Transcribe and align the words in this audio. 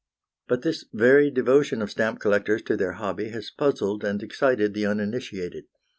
But 0.47 0.63
this 0.63 0.83
very 0.91 1.29
devotion 1.29 1.79
of 1.79 1.91
stamp 1.91 2.19
collectors 2.19 2.63
to 2.63 2.75
their 2.75 2.93
hobby 2.93 3.29
has 3.29 3.51
puzzled 3.51 4.03
and 4.03 4.23
excited 4.23 4.73
the 4.73 4.87
uninitiated. 4.87 5.65